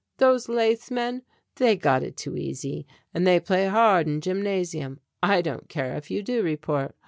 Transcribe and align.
Those 0.17 0.49
lathe 0.49 0.89
men, 0.89 1.21
they 1.57 1.75
got 1.75 2.01
it 2.01 2.17
too 2.17 2.35
easy 2.35 2.87
and 3.13 3.27
they 3.27 3.39
play 3.39 3.67
hard 3.67 4.07
in 4.07 4.19
gymnasium. 4.19 4.99
I 5.21 5.43
don't 5.43 5.69
care 5.69 5.95
if 5.95 6.09
you 6.09 6.23
do 6.23 6.41
report. 6.41 6.95